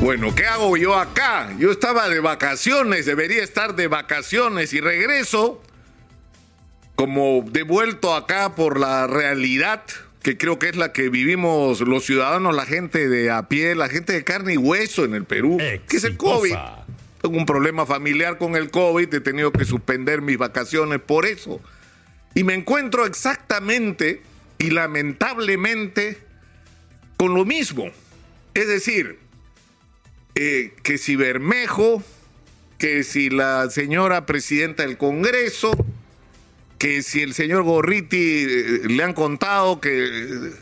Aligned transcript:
Bueno, 0.00 0.34
¿qué 0.34 0.46
hago 0.46 0.78
yo 0.78 0.96
acá? 0.96 1.54
Yo 1.58 1.70
estaba 1.70 2.08
de 2.08 2.20
vacaciones, 2.20 3.04
debería 3.04 3.44
estar 3.44 3.76
de 3.76 3.86
vacaciones 3.86 4.72
y 4.72 4.80
regreso 4.80 5.62
como 6.94 7.44
devuelto 7.46 8.14
acá 8.14 8.54
por 8.54 8.80
la 8.80 9.06
realidad 9.06 9.82
que 10.22 10.38
creo 10.38 10.58
que 10.58 10.70
es 10.70 10.76
la 10.76 10.92
que 10.92 11.10
vivimos 11.10 11.82
los 11.82 12.04
ciudadanos, 12.06 12.56
la 12.56 12.64
gente 12.64 13.08
de 13.08 13.30
a 13.30 13.48
pie, 13.48 13.74
la 13.74 13.90
gente 13.90 14.14
de 14.14 14.24
carne 14.24 14.54
y 14.54 14.56
hueso 14.56 15.04
en 15.04 15.14
el 15.14 15.24
Perú, 15.24 15.58
que 15.58 15.96
es 15.96 16.04
el 16.04 16.16
COVID. 16.16 16.54
Tengo 17.20 17.36
un 17.36 17.46
problema 17.46 17.84
familiar 17.84 18.38
con 18.38 18.56
el 18.56 18.70
COVID, 18.70 19.12
he 19.12 19.20
tenido 19.20 19.52
que 19.52 19.66
suspender 19.66 20.22
mis 20.22 20.38
vacaciones 20.38 21.00
por 21.00 21.26
eso. 21.26 21.60
Y 22.34 22.44
me 22.44 22.54
encuentro 22.54 23.04
exactamente 23.04 24.22
y 24.58 24.70
lamentablemente 24.70 26.18
con 27.18 27.34
lo 27.34 27.44
mismo. 27.44 27.90
Es 28.54 28.66
decir, 28.66 29.18
eh, 30.34 30.74
que 30.82 30.98
si 30.98 31.16
Bermejo, 31.16 32.02
que 32.78 33.04
si 33.04 33.30
la 33.30 33.68
señora 33.70 34.26
presidenta 34.26 34.84
del 34.84 34.96
Congreso, 34.96 35.72
que 36.78 37.02
si 37.02 37.22
el 37.22 37.34
señor 37.34 37.62
Gorriti 37.64 38.44
eh, 38.48 38.80
le 38.88 39.02
han 39.02 39.12
contado 39.12 39.80
que 39.80 39.90
eh, 40.06 40.52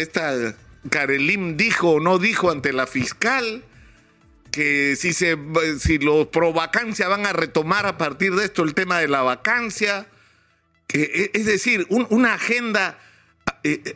esta 0.00 0.54
Karelim 0.90 1.56
dijo 1.56 1.92
o 1.92 2.00
no 2.00 2.18
dijo 2.18 2.50
ante 2.50 2.72
la 2.72 2.86
fiscal, 2.86 3.64
que 4.50 4.96
si, 4.96 5.14
se, 5.14 5.38
si 5.78 5.98
los 5.98 6.26
pro 6.26 6.52
vacancia 6.52 7.08
van 7.08 7.24
a 7.24 7.32
retomar 7.32 7.86
a 7.86 7.96
partir 7.96 8.34
de 8.34 8.44
esto 8.44 8.64
el 8.64 8.74
tema 8.74 8.98
de 8.98 9.08
la 9.08 9.22
vacancia, 9.22 10.06
que, 10.86 11.30
es 11.32 11.46
decir, 11.46 11.86
una 11.88 12.34
agenda 12.34 12.98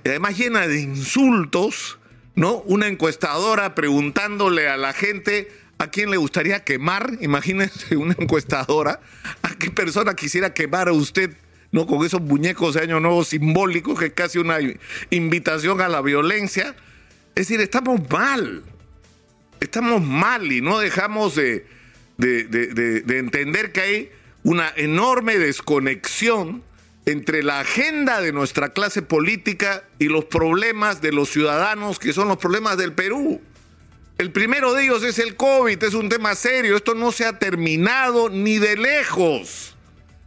además 0.04 0.38
llena 0.38 0.66
de 0.66 0.80
insultos, 0.80 1.98
¿no? 2.36 2.58
Una 2.66 2.86
encuestadora 2.86 3.74
preguntándole 3.74 4.68
a 4.68 4.76
la 4.76 4.92
gente 4.92 5.48
a 5.78 5.90
quién 5.90 6.10
le 6.10 6.16
gustaría 6.16 6.62
quemar, 6.64 7.18
imagínense 7.20 7.96
una 7.96 8.14
encuestadora, 8.18 9.00
a 9.42 9.54
qué 9.56 9.70
persona 9.70 10.14
quisiera 10.14 10.54
quemar 10.54 10.88
a 10.88 10.92
usted, 10.92 11.36
¿no? 11.72 11.86
Con 11.86 12.06
esos 12.06 12.20
muñecos 12.20 12.74
de 12.74 12.82
Año 12.82 13.00
Nuevo 13.00 13.24
simbólicos, 13.24 13.98
que 13.98 14.06
es 14.06 14.12
casi 14.12 14.38
una 14.38 14.58
invitación 15.10 15.80
a 15.80 15.88
la 15.88 16.00
violencia. 16.02 16.76
Es 17.34 17.48
decir, 17.48 17.60
estamos 17.60 18.00
mal, 18.08 18.62
estamos 19.60 20.02
mal 20.02 20.50
y 20.52 20.60
no 20.60 20.78
dejamos 20.78 21.34
de, 21.34 21.66
de 22.16 23.18
entender 23.18 23.72
que 23.72 23.80
hay 23.80 24.10
una 24.44 24.72
enorme 24.76 25.38
desconexión 25.38 26.62
entre 27.06 27.44
la 27.44 27.60
agenda 27.60 28.20
de 28.20 28.32
nuestra 28.32 28.70
clase 28.70 29.00
política 29.00 29.84
y 30.00 30.06
los 30.06 30.24
problemas 30.24 31.00
de 31.00 31.12
los 31.12 31.30
ciudadanos, 31.30 32.00
que 32.00 32.12
son 32.12 32.26
los 32.26 32.36
problemas 32.36 32.76
del 32.76 32.92
Perú. 32.92 33.40
El 34.18 34.32
primero 34.32 34.74
de 34.74 34.84
ellos 34.84 35.04
es 35.04 35.20
el 35.20 35.36
COVID, 35.36 35.82
es 35.84 35.94
un 35.94 36.08
tema 36.08 36.34
serio, 36.34 36.76
esto 36.76 36.94
no 36.94 37.12
se 37.12 37.24
ha 37.24 37.38
terminado 37.38 38.28
ni 38.28 38.58
de 38.58 38.76
lejos, 38.76 39.76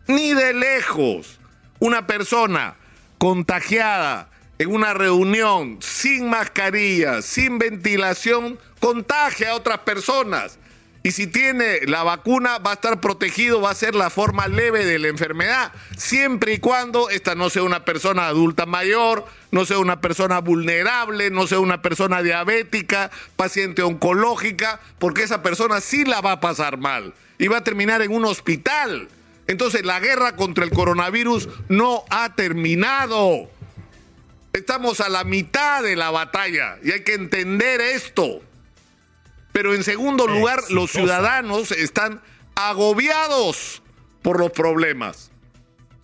ni 0.08 0.34
de 0.34 0.54
lejos. 0.54 1.40
Una 1.80 2.08
persona 2.08 2.76
contagiada 3.18 4.30
en 4.58 4.72
una 4.72 4.94
reunión 4.94 5.80
sin 5.82 6.30
mascarilla, 6.30 7.22
sin 7.22 7.60
ventilación, 7.60 8.58
contagia 8.80 9.52
a 9.52 9.56
otras 9.56 9.80
personas. 9.80 10.60
Y 11.02 11.12
si 11.12 11.28
tiene 11.28 11.86
la 11.86 12.04
vacuna, 12.04 12.58
va 12.58 12.72
a 12.72 12.74
estar 12.74 13.00
protegido, 13.00 13.62
va 13.62 13.72
a 13.72 13.76
ser 13.76 13.96
la 13.96 14.10
forma 14.10 14.48
leve 14.50 14.86
de 14.86 15.00
la 15.00 15.08
enfermedad, 15.08 15.72
siempre 15.98 16.54
y 16.54 16.58
cuando 16.60 17.10
esta 17.10 17.36
no 17.36 17.50
sea 17.50 17.64
una 17.64 17.86
persona 17.86 18.28
adulta 18.28 18.66
mayor, 18.66 19.26
no 19.52 19.66
sea 19.66 19.80
una 19.80 20.02
persona 20.02 20.40
vulnerable, 20.40 21.30
no 21.30 21.48
sea 21.48 21.62
una 21.62 21.82
persona 21.82 22.22
diabética, 22.22 23.12
paciente 23.38 23.82
oncológica, 23.82 24.82
porque 25.00 25.24
esa 25.24 25.42
persona 25.42 25.80
sí 25.80 26.04
la 26.04 26.20
va 26.20 26.34
a 26.34 26.40
pasar 26.42 26.78
mal 26.78 27.14
y 27.38 27.48
va 27.48 27.58
a 27.58 27.64
terminar 27.64 28.02
en 28.02 28.12
un 28.12 28.26
hospital. 28.26 29.08
Entonces 29.48 29.86
la 29.86 30.02
guerra 30.02 30.36
contra 30.36 30.66
el 30.66 30.72
coronavirus 30.72 31.48
no 31.70 32.04
ha 32.10 32.36
terminado. 32.36 33.50
Estamos 34.52 35.00
a 35.00 35.08
la 35.08 35.24
mitad 35.24 35.82
de 35.82 35.96
la 35.96 36.12
batalla 36.12 36.78
y 36.84 36.92
hay 36.92 37.04
que 37.04 37.14
entender 37.14 37.80
esto. 37.80 38.42
Pero 39.60 39.76
en 39.76 39.84
segundo 39.84 40.26
lugar, 40.26 40.72
los 40.72 40.90
ciudadanos 40.90 41.72
están 41.74 42.22
agobiados 42.56 43.84
por 44.22 44.40
los 44.40 44.54
problemas, 44.54 45.32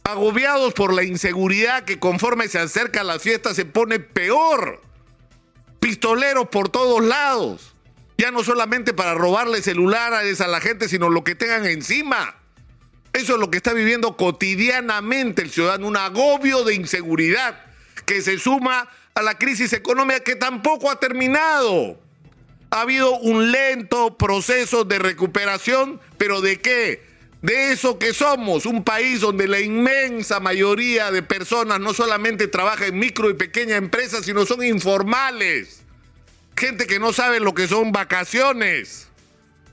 agobiados 0.04 0.74
por 0.74 0.94
la 0.94 1.06
inseguridad 1.06 1.86
que 1.86 1.98
conforme 1.98 2.50
se 2.50 2.60
acerca 2.60 3.02
la 3.06 3.18
fiesta 3.18 3.54
se 3.54 3.64
pone 3.64 4.02
peor. 4.02 4.82
Pistoleros 5.80 6.50
por 6.50 6.68
todos 6.68 7.02
lados. 7.02 7.74
Ya 8.18 8.30
no 8.30 8.44
solamente 8.44 8.94
para 8.94 9.14
robarle 9.14 9.62
celulares 9.62 10.42
a 10.42 10.48
la 10.48 10.60
gente, 10.60 10.90
sino 10.90 11.08
lo 11.08 11.24
que 11.24 11.36
tengan 11.36 11.66
encima. 11.66 12.36
Eso 13.14 13.36
es 13.36 13.40
lo 13.40 13.50
que 13.50 13.56
está 13.56 13.72
viviendo 13.72 14.18
cotidianamente 14.18 15.44
el 15.44 15.50
ciudadano, 15.50 15.88
un 15.88 15.96
agobio 15.96 16.66
de 16.66 16.76
inseguridad 16.76 17.64
que 18.06 18.22
se 18.22 18.38
suma 18.38 18.90
a 19.14 19.22
la 19.22 19.38
crisis 19.38 19.72
económica 19.72 20.20
que 20.20 20.36
tampoco 20.36 20.92
ha 20.92 21.00
terminado 21.00 22.04
ha 22.76 22.82
habido 22.82 23.18
un 23.20 23.54
lento 23.54 24.18
proceso 24.18 24.84
de 24.84 25.00
recuperación, 25.00 26.02
pero 26.18 26.42
¿de 26.42 26.60
qué? 26.60 27.02
De 27.42 27.72
eso 27.72 27.98
que 27.98 28.14
somos, 28.14 28.66
un 28.66 28.84
país 28.84 29.22
donde 29.22 29.48
la 29.48 29.62
inmensa 29.62 30.42
mayoría 30.42 31.10
de 31.10 31.24
personas 31.24 31.80
no 31.80 31.94
solamente 31.94 32.50
trabaja 32.50 32.88
en 32.88 33.00
micro 33.00 33.30
y 33.30 33.36
pequeña 33.36 33.78
empresas, 33.78 34.26
sino 34.26 34.46
son 34.46 34.62
informales. 34.62 35.84
Gente 36.58 36.86
que 36.86 37.00
no 37.00 37.14
sabe 37.14 37.40
lo 37.40 37.54
que 37.54 37.70
son 37.70 37.94
vacaciones. 37.94 39.08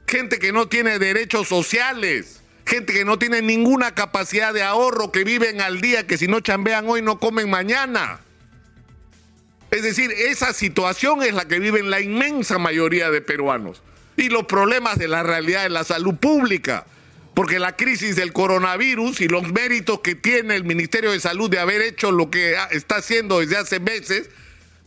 Gente 0.07 0.39
que 0.39 0.53
no 0.53 0.69
tiene 0.69 1.01
derechos 1.01 1.49
sociales. 1.49 2.41
Gente 2.67 2.93
que 2.93 3.05
no 3.05 3.19
tiene 3.19 3.43
ninguna 3.43 3.97
capacidad 3.97 4.55
de 4.55 4.63
ahorro, 4.63 5.11
que 5.11 5.25
viven 5.25 5.61
al 5.61 5.81
día, 5.81 6.07
que 6.07 6.19
si 6.19 6.29
no 6.29 6.39
chambean 6.39 6.89
hoy 6.89 7.03
no 7.03 7.19
comen 7.19 7.51
mañana. 7.51 8.21
Es 9.73 9.83
decir, 9.83 10.13
esa 10.13 10.53
situación 10.53 11.23
es 11.23 11.33
la 11.33 11.49
que 11.49 11.59
viven 11.59 11.91
la 11.91 12.03
inmensa 12.03 12.59
mayoría 12.59 13.11
de 13.11 13.23
peruanos. 13.23 13.83
Y 14.19 14.29
los 14.29 14.45
problemas 14.45 14.99
de 14.99 15.09
la 15.09 15.23
realidad 15.23 15.63
de 15.63 15.71
la 15.71 15.83
salud 15.83 16.15
pública. 16.15 16.85
Porque 17.33 17.59
la 17.59 17.75
crisis 17.75 18.15
del 18.15 18.35
coronavirus 18.35 19.23
y 19.23 19.29
los 19.29 19.51
méritos 19.51 20.01
que 20.01 20.15
tiene 20.15 20.57
el 20.57 20.65
Ministerio 20.65 21.11
de 21.11 21.21
Salud 21.21 21.49
de 21.49 21.59
haber 21.59 21.81
hecho 21.81 22.13
lo 22.13 22.31
que 22.31 22.55
está 22.73 22.97
haciendo 22.97 23.41
desde 23.41 23.57
hace 23.57 23.81
meses, 23.81 24.29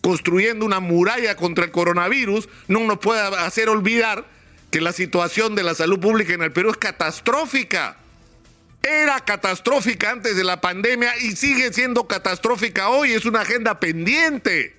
construyendo 0.02 0.64
una 0.64 0.80
muralla 0.80 1.36
contra 1.36 1.66
el 1.66 1.72
coronavirus, 1.72 2.48
no 2.68 2.82
nos 2.82 3.00
puede 3.00 3.22
hacer 3.22 3.70
olvidar 3.70 4.28
que 4.70 4.82
la 4.82 4.92
situación 4.92 5.56
de 5.56 5.64
la 5.64 5.74
salud 5.74 6.00
pública 6.00 6.34
en 6.34 6.44
el 6.44 6.52
Perú 6.52 6.70
es 6.70 6.78
catastrófica. 6.78 7.98
Era 8.86 9.20
catastrófica 9.20 10.12
antes 10.12 10.36
de 10.36 10.44
la 10.44 10.62
pandemia 10.62 11.18
y 11.18 11.36
sigue 11.36 11.74
siendo 11.74 12.06
catastrófica 12.06 12.90
hoy. 12.90 13.14
Es 13.14 13.26
una 13.26 13.42
agenda 13.42 13.80
pendiente. 13.80 14.76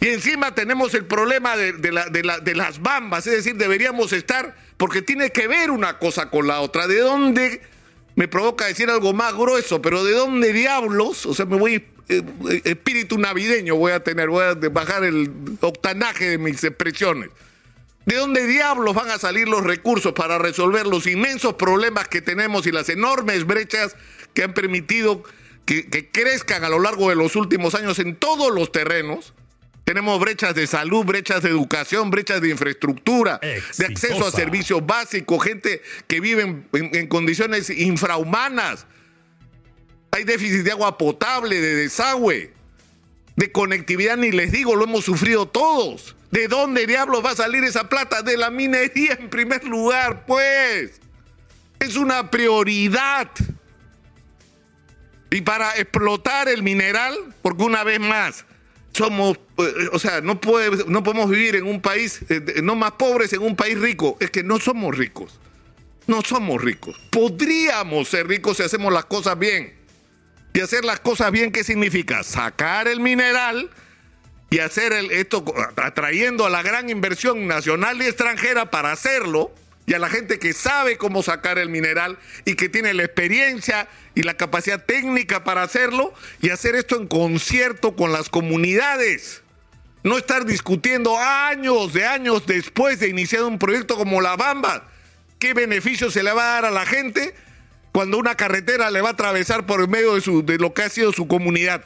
Y 0.00 0.08
encima 0.08 0.54
tenemos 0.54 0.94
el 0.94 1.04
problema 1.04 1.58
de, 1.58 2.54
las 2.54 2.80
bambas, 2.80 3.26
es 3.26 3.34
decir, 3.34 3.56
deberíamos 3.56 4.12
estar, 4.12 4.56
porque 4.78 5.02
tiene 5.02 5.30
que 5.30 5.46
ver 5.46 5.70
una 5.70 5.98
cosa 5.98 6.30
con 6.30 6.46
la 6.46 6.60
otra. 6.60 6.86
¿De 6.86 7.00
dónde, 7.00 7.60
me 8.16 8.28
provoca 8.28 8.66
decir 8.66 8.88
algo 8.88 9.12
más 9.12 9.34
grueso, 9.34 9.82
pero 9.82 10.02
de 10.02 10.12
dónde 10.12 10.52
diablos, 10.54 11.26
o 11.26 11.34
sea, 11.34 11.44
me 11.44 11.56
voy, 11.56 11.86
eh, 12.08 12.22
espíritu 12.64 13.18
navideño 13.18 13.76
voy 13.76 13.92
a 13.92 14.00
tener, 14.00 14.28
voy 14.28 14.44
a 14.44 14.54
bajar 14.70 15.04
el 15.04 15.30
octanaje 15.60 16.30
de 16.30 16.38
mis 16.38 16.64
expresiones. 16.64 17.28
¿De 18.06 18.16
dónde 18.16 18.46
diablos 18.46 18.94
van 18.94 19.10
a 19.10 19.18
salir 19.18 19.48
los 19.48 19.64
recursos 19.64 20.12
para 20.12 20.38
resolver 20.38 20.86
los 20.86 21.06
inmensos 21.06 21.54
problemas 21.54 22.08
que 22.08 22.20
tenemos 22.20 22.66
y 22.66 22.72
las 22.72 22.88
enormes 22.88 23.46
brechas 23.46 23.96
que 24.34 24.42
han 24.42 24.52
permitido 24.52 25.22
que, 25.64 26.10
crezcan 26.12 26.64
a 26.64 26.68
lo 26.68 26.80
largo 26.80 27.08
de 27.08 27.16
los 27.16 27.34
últimos 27.34 27.74
años 27.74 27.98
en 27.98 28.16
todos 28.16 28.52
los 28.52 28.72
terrenos? 28.72 29.32
Tenemos 29.84 30.18
brechas 30.18 30.54
de 30.54 30.66
salud, 30.66 31.04
brechas 31.04 31.42
de 31.42 31.50
educación, 31.50 32.10
brechas 32.10 32.40
de 32.40 32.50
infraestructura, 32.50 33.38
de 33.40 33.86
acceso 33.86 34.26
a 34.26 34.30
servicios 34.30 34.84
básicos, 34.84 35.44
gente 35.44 35.82
que 36.06 36.20
vive 36.20 36.42
en, 36.42 36.68
en, 36.72 37.06
condiciones 37.06 37.68
infrahumanas. 37.68 38.86
Hay 40.10 40.24
déficit 40.24 40.62
de 40.62 40.70
agua 40.70 40.96
potable, 40.96 41.60
de 41.60 41.74
desagüe, 41.74 42.54
de 43.36 43.52
conectividad, 43.52 44.16
ni 44.16 44.30
les 44.30 44.52
digo, 44.52 44.76
lo 44.76 44.84
hemos 44.84 45.04
sufrido 45.04 45.46
todos. 45.46 46.16
¿De 46.30 46.48
dónde 46.48 46.86
diablos 46.86 47.24
va 47.24 47.32
a 47.32 47.36
salir 47.36 47.64
esa 47.64 47.88
plata? 47.88 48.22
De 48.22 48.36
la 48.36 48.50
minería 48.50 49.16
en 49.18 49.30
primer 49.30 49.64
lugar, 49.64 50.24
pues. 50.26 51.00
Es 51.78 51.96
una 51.96 52.30
prioridad. 52.30 53.30
Y 55.30 55.40
para 55.40 55.76
explotar 55.76 56.48
el 56.48 56.62
mineral, 56.62 57.16
porque 57.42 57.64
una 57.64 57.82
vez 57.82 57.98
más, 58.00 58.44
somos, 58.92 59.38
eh, 59.58 59.88
o 59.92 59.98
sea, 59.98 60.20
no, 60.20 60.40
puede, 60.40 60.84
no 60.86 61.02
podemos 61.02 61.28
vivir 61.28 61.56
en 61.56 61.66
un 61.66 61.80
país, 61.80 62.20
eh, 62.28 62.60
no 62.62 62.76
más 62.76 62.92
pobres 62.92 63.32
en 63.32 63.42
un 63.42 63.56
país 63.56 63.78
rico. 63.78 64.16
Es 64.20 64.30
que 64.30 64.42
no 64.42 64.58
somos 64.60 64.96
ricos. 64.96 65.38
No 66.06 66.22
somos 66.22 66.62
ricos. 66.62 66.96
Podríamos 67.10 68.08
ser 68.08 68.28
ricos 68.28 68.58
si 68.58 68.62
hacemos 68.62 68.92
las 68.92 69.06
cosas 69.06 69.38
bien. 69.38 69.83
Y 70.54 70.60
hacer 70.60 70.84
las 70.84 71.00
cosas 71.00 71.32
bien, 71.32 71.50
¿qué 71.50 71.64
significa? 71.64 72.22
Sacar 72.22 72.86
el 72.86 73.00
mineral 73.00 73.70
y 74.50 74.60
hacer 74.60 74.92
el, 74.92 75.10
esto 75.10 75.44
atrayendo 75.76 76.46
a 76.46 76.50
la 76.50 76.62
gran 76.62 76.88
inversión 76.88 77.48
nacional 77.48 78.00
y 78.00 78.06
extranjera 78.06 78.70
para 78.70 78.92
hacerlo 78.92 79.52
y 79.84 79.94
a 79.94 79.98
la 79.98 80.08
gente 80.08 80.38
que 80.38 80.52
sabe 80.52 80.96
cómo 80.96 81.24
sacar 81.24 81.58
el 81.58 81.70
mineral 81.70 82.20
y 82.44 82.54
que 82.54 82.68
tiene 82.68 82.94
la 82.94 83.02
experiencia 83.02 83.88
y 84.14 84.22
la 84.22 84.34
capacidad 84.34 84.84
técnica 84.84 85.42
para 85.42 85.64
hacerlo 85.64 86.14
y 86.40 86.50
hacer 86.50 86.76
esto 86.76 87.00
en 87.00 87.08
concierto 87.08 87.96
con 87.96 88.12
las 88.12 88.28
comunidades. 88.28 89.42
No 90.04 90.18
estar 90.18 90.46
discutiendo 90.46 91.18
años 91.18 91.92
de 91.92 92.06
años 92.06 92.46
después 92.46 93.00
de 93.00 93.08
iniciar 93.08 93.42
un 93.42 93.58
proyecto 93.58 93.96
como 93.96 94.20
La 94.20 94.36
Bamba. 94.36 94.88
¿Qué 95.40 95.52
beneficio 95.52 96.12
se 96.12 96.22
le 96.22 96.32
va 96.32 96.42
a 96.42 96.54
dar 96.54 96.66
a 96.66 96.70
la 96.70 96.86
gente 96.86 97.34
cuando 97.94 98.18
una 98.18 98.34
carretera 98.34 98.90
le 98.90 99.00
va 99.02 99.10
a 99.10 99.12
atravesar 99.12 99.66
por 99.66 99.80
el 99.80 99.86
medio 99.86 100.16
de, 100.16 100.20
su, 100.20 100.44
de 100.44 100.58
lo 100.58 100.74
que 100.74 100.82
ha 100.82 100.88
sido 100.88 101.12
su 101.12 101.28
comunidad 101.28 101.84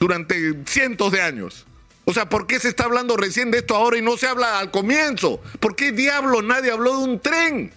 durante 0.00 0.64
cientos 0.64 1.12
de 1.12 1.20
años? 1.20 1.66
O 2.06 2.14
sea, 2.14 2.30
¿por 2.30 2.46
qué 2.46 2.58
se 2.58 2.70
está 2.70 2.84
hablando 2.84 3.18
recién 3.18 3.50
de 3.50 3.58
esto 3.58 3.76
ahora 3.76 3.98
y 3.98 4.00
no 4.00 4.16
se 4.16 4.26
habla 4.26 4.58
al 4.58 4.70
comienzo? 4.70 5.42
¿Por 5.60 5.76
qué 5.76 5.92
diablo 5.92 6.40
nadie 6.40 6.70
habló 6.70 6.96
de 6.96 7.04
un 7.04 7.20
tren? 7.20 7.74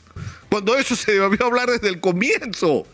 Cuando 0.49 0.77
eso 0.77 0.95
se 0.95 1.11
debió 1.11 1.45
hablar 1.45 1.69
desde 1.69 1.89
el 1.89 1.99
comienzo. 1.99 2.87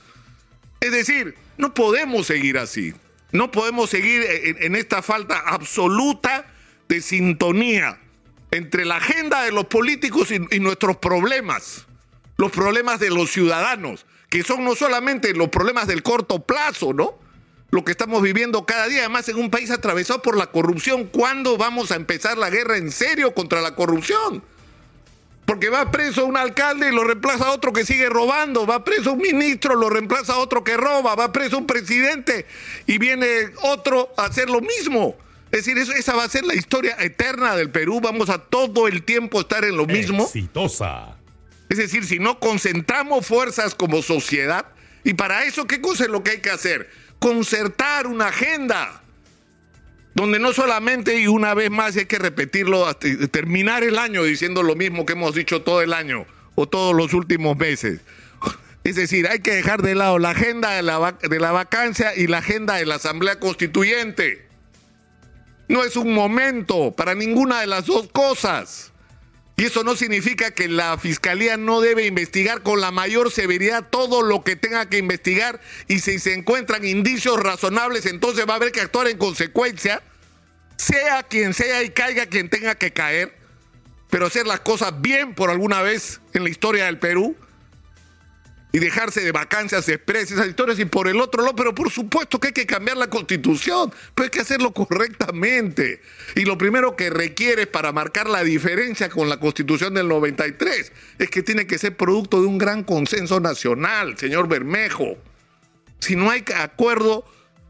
Es 0.80 0.92
decir, 0.92 1.36
no 1.58 1.76
podemos 1.76 2.26
seguir 2.26 2.58
así. 2.58 2.96
No 3.32 3.52
podemos 3.52 3.92
seguir 3.92 4.24
en, 4.26 4.76
esta 4.76 5.04
falta 5.04 5.38
absoluta 5.38 6.48
de 6.90 7.00
sintonía 7.00 8.00
entre 8.50 8.86
la 8.86 8.96
agenda 8.96 9.44
de 9.44 9.52
los 9.52 9.66
políticos 9.66 10.30
y 10.32 10.60
nuestros 10.60 10.98
problemas. 10.98 11.86
Los 12.38 12.52
problemas 12.52 13.00
de 13.00 13.12
los 13.12 13.30
ciudadanos, 13.30 14.08
que 14.32 14.44
son 14.44 14.64
no 14.64 14.76
solamente 14.76 15.34
los 15.36 15.50
problemas 15.50 15.88
del 15.88 16.02
corto 16.02 16.40
plazo, 16.40 16.94
¿no? 16.94 17.20
lo 17.70 17.86
que 17.86 17.92
estamos 17.92 18.22
viviendo 18.22 18.66
cada 18.66 18.88
día, 18.88 19.02
además 19.02 19.28
en 19.30 19.38
un 19.38 19.50
país 19.50 19.72
atravesado 19.72 20.22
por 20.22 20.38
la 20.38 20.48
corrupción. 20.48 21.06
¿Cuándo 21.06 21.58
vamos 21.58 21.92
a 21.92 21.96
empezar 21.96 22.38
la 22.38 22.50
guerra 22.50 22.78
en 22.78 22.92
serio 22.92 23.34
contra 23.34 23.62
la 23.62 23.76
corrupción? 23.76 24.44
Porque 25.46 25.70
va 25.70 25.90
preso 25.90 26.26
un 26.26 26.38
alcalde 26.38 26.90
y 26.90 26.96
lo 26.96 27.04
reemplaza 27.04 27.52
otro 27.52 27.74
que 27.74 27.86
sigue 27.86 28.10
robando, 28.10 28.66
va 28.66 28.84
preso 28.84 29.14
un 29.14 29.20
ministro, 29.20 29.76
lo 29.76 29.90
reemplaza 29.90 30.38
otro 30.38 30.64
que 30.64 30.78
roba, 30.78 31.16
va 31.16 31.32
preso 31.32 31.58
un 31.58 31.66
presidente 31.66 32.46
y 32.88 32.98
viene 32.98 33.50
otro 33.64 34.14
a 34.18 34.26
hacer 34.26 34.50
lo 34.50 34.62
mismo. 34.62 35.16
Es 35.52 35.66
decir, 35.66 35.78
esa 35.78 36.16
va 36.16 36.24
a 36.24 36.30
ser 36.30 36.46
la 36.46 36.56
historia 36.56 36.96
eterna 37.00 37.56
del 37.56 37.70
Perú, 37.70 38.00
vamos 38.02 38.30
a 38.30 38.38
todo 38.38 38.88
el 38.88 39.04
tiempo 39.04 39.42
estar 39.42 39.66
en 39.66 39.76
lo 39.76 39.86
mismo. 39.86 40.24
Exitosa. 40.24 41.21
Es 41.72 41.78
decir, 41.80 42.06
si 42.06 42.20
no 42.20 42.40
concentramos 42.40 43.26
fuerzas 43.26 43.74
como 43.74 44.04
sociedad, 44.04 44.68
y 45.04 45.16
para 45.16 45.46
eso, 45.46 45.66
¿qué 45.66 45.82
cosa 45.82 46.04
es 46.04 46.12
lo 46.12 46.22
que 46.22 46.32
hay 46.32 46.42
que 46.42 46.52
hacer? 46.52 46.88
concertar 47.22 48.08
una 48.08 48.30
agenda 48.30 49.04
donde 50.16 50.40
no 50.40 50.54
solamente 50.54 51.20
y 51.20 51.28
una 51.28 51.54
vez 51.54 51.70
más 51.70 51.96
hay 51.96 52.06
que 52.06 52.18
repetirlo 52.18 52.88
hasta 52.88 53.08
terminar 53.28 53.84
el 53.84 54.00
año 54.00 54.24
diciendo 54.24 54.64
lo 54.64 54.76
mismo 54.76 55.06
que 55.06 55.14
hemos 55.14 55.36
dicho 55.36 55.62
todo 55.62 55.84
el 55.84 55.94
año 55.94 56.26
o 56.56 56.68
todos 56.68 56.96
los 56.96 57.14
últimos 57.14 57.56
meses. 57.56 58.02
Es 58.84 58.96
decir, 58.96 59.28
hay 59.28 59.42
que 59.42 59.54
dejar 59.54 59.84
de 59.84 59.94
lado 59.94 60.18
la 60.18 60.32
agenda 60.32 60.72
de 60.72 60.82
la, 60.82 61.16
de 61.22 61.40
la 61.40 61.52
vacancia 61.52 62.16
y 62.16 62.26
la 62.26 62.40
agenda 62.40 62.78
de 62.78 62.88
la 62.88 62.96
Asamblea 62.96 63.40
Constituyente. 63.40 64.48
No 65.68 65.84
es 65.84 65.96
un 65.96 66.16
momento 66.16 66.92
para 66.92 67.14
ninguna 67.14 67.62
de 67.62 67.68
las 67.68 67.86
dos 67.86 68.10
cosas. 68.12 68.91
Y 69.58 69.66
eso 69.66 69.84
no 69.84 69.96
significa 69.96 70.52
que 70.52 70.68
la 70.68 70.98
fiscalía 70.98 71.56
no 71.56 71.82
debe 71.82 72.06
investigar 72.06 72.64
con 72.64 72.82
la 72.82 72.92
mayor 72.92 73.32
severidad 73.32 73.88
todo 73.90 74.24
lo 74.24 74.44
que 74.44 74.56
tenga 74.56 74.90
que 74.90 74.98
investigar. 74.98 75.62
Y 75.88 76.00
si 76.00 76.18
se 76.18 76.34
encuentran 76.34 76.86
indicios 76.86 77.40
razonables, 77.40 78.06
entonces 78.08 78.48
va 78.48 78.54
a 78.54 78.56
haber 78.56 78.72
que 78.72 78.82
actuar 78.82 79.08
en 79.08 79.18
consecuencia, 79.18 80.02
sea 80.78 81.24
quien 81.24 81.54
sea 81.54 81.84
y 81.84 81.92
caiga 81.92 82.26
quien 82.26 82.50
tenga 82.50 82.76
que 82.76 82.92
caer, 82.92 83.38
pero 84.10 84.26
hacer 84.26 84.48
las 84.48 84.62
cosas 84.62 85.00
bien 85.00 85.36
por 85.36 85.52
alguna 85.52 85.82
vez 85.82 86.22
en 86.34 86.44
la 86.44 86.50
historia 86.50 86.86
del 86.86 86.98
Perú 86.98 87.36
y 88.72 88.80
dejarse 88.80 89.22
de 89.22 89.32
vacancias 89.32 89.88
expresas, 89.90 90.32
esas 90.32 90.48
historias, 90.48 90.80
y 90.80 90.86
por 90.86 91.08
el 91.08 91.20
otro 91.20 91.42
lado, 91.44 91.56
pero 91.56 91.76
por 91.76 91.92
supuesto 91.92 92.40
que 92.40 92.48
hay 92.48 92.54
que 92.54 92.66
cambiar 92.66 92.98
la 92.98 93.10
constitución, 93.10 93.94
pero 94.16 94.26
hay 94.26 94.30
que 94.30 94.40
hacerlo 94.40 94.72
correctamente. 94.72 96.02
Y 96.36 96.46
lo 96.46 96.58
primero 96.58 96.96
que 96.96 97.10
requiere 97.10 97.68
para 97.68 97.92
marcar 97.92 98.30
la 98.30 98.44
diferencia 98.44 99.10
con 99.10 99.28
la 99.28 99.38
constitución 99.38 99.94
del 99.94 100.08
93 100.08 100.92
es 101.20 101.30
que 101.30 101.44
tiene 101.44 101.68
que 101.68 101.78
ser 101.78 101.98
producto 101.98 102.42
de 102.42 102.48
un 102.48 102.58
gran 102.58 102.84
consenso 102.84 103.40
nacional, 103.40 104.18
señor 104.18 104.48
Bermejo. 104.48 105.18
Si 106.00 106.16
no 106.16 106.32
hay 106.32 106.44
acuerdo 106.56 107.26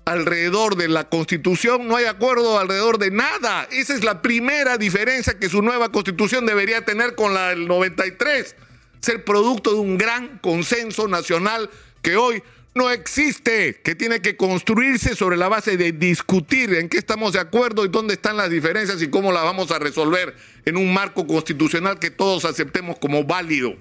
alrededor 0.05 0.75
de 0.75 0.87
la 0.87 1.09
constitución, 1.09 1.87
no 1.87 1.95
hay 1.95 2.05
acuerdo 2.05 2.59
alrededor 2.59 2.97
de 2.97 3.11
nada. 3.11 3.67
Esa 3.71 3.93
es 3.93 4.03
la 4.03 4.21
primera 4.21 4.77
diferencia 4.77 5.37
que 5.37 5.49
su 5.49 5.61
nueva 5.61 5.91
constitución 5.91 6.45
debería 6.45 6.85
tener 6.85 7.15
con 7.15 7.33
la 7.33 7.49
del 7.49 7.67
93 7.67 8.55
ser 9.01 9.23
producto 9.23 9.73
de 9.73 9.79
un 9.79 9.97
gran 9.97 10.39
consenso 10.39 11.07
nacional 11.07 11.69
que 12.01 12.15
hoy 12.15 12.43
no 12.73 12.89
existe, 12.89 13.81
que 13.83 13.95
tiene 13.95 14.21
que 14.21 14.37
construirse 14.37 15.15
sobre 15.15 15.35
la 15.35 15.49
base 15.49 15.75
de 15.75 15.91
discutir 15.91 16.73
en 16.75 16.87
qué 16.87 16.97
estamos 16.97 17.33
de 17.33 17.39
acuerdo 17.39 17.83
y 17.83 17.89
dónde 17.89 18.13
están 18.13 18.37
las 18.37 18.49
diferencias 18.49 19.01
y 19.01 19.09
cómo 19.09 19.31
las 19.31 19.43
vamos 19.43 19.71
a 19.71 19.79
resolver 19.79 20.35
en 20.65 20.77
un 20.77 20.93
marco 20.93 21.27
constitucional 21.27 21.99
que 21.99 22.11
todos 22.11 22.45
aceptemos 22.45 22.97
como 22.97 23.25
válido. 23.25 23.75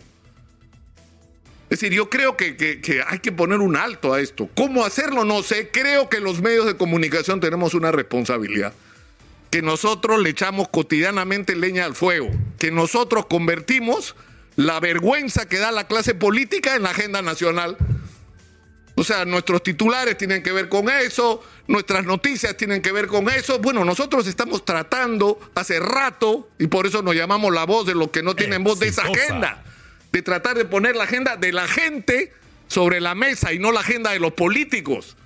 Es 1.70 1.78
decir, 1.78 1.92
yo 1.92 2.10
creo 2.10 2.36
que, 2.36 2.56
que, 2.56 3.02
hay 3.06 3.20
que 3.20 3.30
poner 3.30 3.60
un 3.60 3.76
alto 3.76 4.12
a 4.12 4.20
esto. 4.20 4.48
¿Cómo 4.56 4.84
hacerlo? 4.84 5.24
No 5.24 5.44
sé. 5.44 5.70
Creo 5.70 6.08
que 6.08 6.18
los 6.18 6.42
medios 6.42 6.66
de 6.66 6.76
comunicación 6.76 7.38
tenemos 7.38 7.74
una 7.74 7.92
responsabilidad. 7.92 8.72
Que 9.52 9.62
nosotros 9.62 10.20
le 10.20 10.30
echamos 10.30 10.68
cotidianamente 10.68 11.54
leña 11.54 11.84
al 11.84 11.94
fuego. 11.94 12.28
Que 12.58 12.72
nosotros 12.72 13.26
convertimos 13.26 14.16
la 14.60 14.78
vergüenza 14.78 15.48
que 15.48 15.58
da 15.58 15.72
la 15.72 15.86
clase 15.86 16.14
política 16.14 16.76
en 16.76 16.82
la 16.82 16.90
agenda 16.90 17.22
nacional. 17.22 17.78
O 18.94 19.02
sea, 19.02 19.24
nuestros 19.24 19.62
titulares 19.62 20.18
tienen 20.18 20.42
que 20.42 20.52
ver 20.52 20.68
con 20.68 20.90
eso, 20.90 21.42
nuestras 21.66 22.04
noticias 22.04 22.54
tienen 22.58 22.82
que 22.82 22.92
ver 22.92 23.06
con 23.06 23.30
eso. 23.30 23.58
Bueno, 23.60 23.86
nosotros 23.86 24.26
estamos 24.26 24.66
tratando 24.66 25.40
hace 25.54 25.80
rato, 25.80 26.50
y 26.58 26.66
por 26.66 26.86
eso 26.86 27.00
nos 27.00 27.14
llamamos 27.14 27.54
la 27.54 27.64
voz 27.64 27.86
de 27.86 27.94
los 27.94 28.10
que 28.10 28.22
no 28.22 28.36
tienen 28.36 28.62
voz 28.62 28.78
de 28.78 28.88
esa 28.88 29.04
agenda, 29.04 29.64
de 30.12 30.20
tratar 30.20 30.58
de 30.58 30.66
poner 30.66 30.94
la 30.94 31.04
agenda 31.04 31.36
de 31.36 31.52
la 31.52 31.66
gente 31.66 32.34
sobre 32.68 33.00
la 33.00 33.14
mesa 33.14 33.54
y 33.54 33.58
no 33.58 33.72
la 33.72 33.80
agenda 33.80 34.10
de 34.10 34.20
los 34.20 34.34
políticos. 34.34 35.16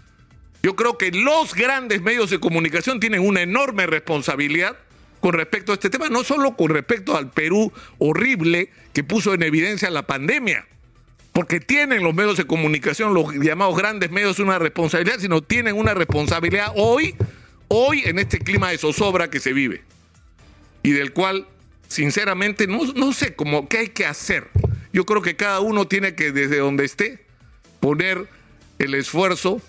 Yo 0.62 0.76
creo 0.76 0.96
que 0.96 1.10
los 1.10 1.54
grandes 1.54 2.02
medios 2.02 2.30
de 2.30 2.38
comunicación 2.38 3.00
tienen 3.00 3.26
una 3.26 3.42
enorme 3.42 3.86
responsabilidad 3.86 4.76
con 5.24 5.32
respecto 5.32 5.72
a 5.72 5.76
este 5.76 5.88
tema, 5.88 6.10
no 6.10 6.22
solo 6.22 6.54
con 6.54 6.68
respecto 6.68 7.16
al 7.16 7.30
Perú 7.30 7.72
horrible 7.96 8.68
que 8.92 9.02
puso 9.02 9.32
en 9.32 9.42
evidencia 9.42 9.88
la 9.88 10.06
pandemia, 10.06 10.66
porque 11.32 11.60
tienen 11.60 12.02
los 12.02 12.12
medios 12.12 12.36
de 12.36 12.44
comunicación, 12.44 13.14
los 13.14 13.32
llamados 13.32 13.74
grandes 13.74 14.10
medios, 14.10 14.38
una 14.38 14.58
responsabilidad, 14.58 15.20
sino 15.20 15.40
tienen 15.40 15.76
una 15.78 15.94
responsabilidad 15.94 16.74
hoy, 16.76 17.16
hoy 17.68 18.02
en 18.04 18.18
este 18.18 18.38
clima 18.38 18.68
de 18.68 18.76
zozobra 18.76 19.30
que 19.30 19.40
se 19.40 19.54
vive 19.54 19.82
y 20.82 20.90
del 20.90 21.14
cual, 21.14 21.48
sinceramente, 21.88 22.66
no, 22.66 22.84
no 22.94 23.14
sé 23.14 23.34
cómo, 23.34 23.66
qué 23.66 23.78
hay 23.78 23.88
que 23.88 24.04
hacer. 24.04 24.50
Yo 24.92 25.06
creo 25.06 25.22
que 25.22 25.36
cada 25.36 25.60
uno 25.60 25.88
tiene 25.88 26.14
que, 26.14 26.32
desde 26.32 26.58
donde 26.58 26.84
esté, 26.84 27.24
poner 27.80 28.28
el 28.78 28.94
esfuerzo 28.94 29.62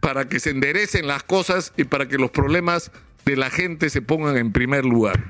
para 0.00 0.28
que 0.28 0.40
se 0.40 0.50
enderecen 0.50 1.06
las 1.06 1.22
cosas 1.22 1.72
y 1.76 1.84
para 1.84 2.08
que 2.08 2.18
los 2.18 2.32
problemas 2.32 2.90
de 3.28 3.36
la 3.36 3.50
gente 3.50 3.90
se 3.90 4.00
pongan 4.00 4.38
en 4.38 4.52
primer 4.52 4.86
lugar. 4.86 5.22